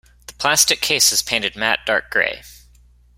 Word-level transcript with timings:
The 0.25 0.33
plastic 0.33 0.81
case 0.81 1.11
is 1.13 1.21
painted 1.21 1.55
matte 1.55 1.85
dark 1.85 2.09
grey. 2.09 2.41